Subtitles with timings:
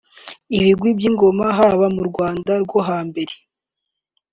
[0.57, 3.33] Ibigwi by’ingoma haba mu Rwanda rwo ha mbere